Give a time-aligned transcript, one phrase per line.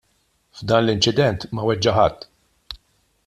[0.59, 2.19] F'dan l-inċident ma weġġa' ħadd.